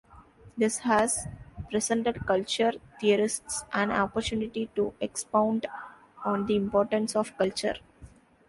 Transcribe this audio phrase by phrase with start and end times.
[0.57, 1.27] This has
[1.69, 5.67] presented culture theorists an opportunity to expound
[6.25, 7.75] on the importance of culture.